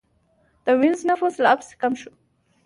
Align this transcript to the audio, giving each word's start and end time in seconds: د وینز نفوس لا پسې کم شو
د 0.65 0.67
وینز 0.79 0.99
نفوس 1.09 1.35
لا 1.43 1.51
پسې 1.59 1.73
کم 1.81 1.93
شو 2.01 2.11